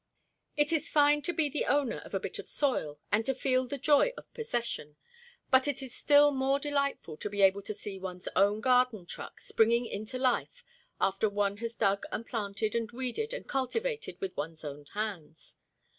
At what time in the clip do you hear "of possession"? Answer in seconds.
4.17-4.95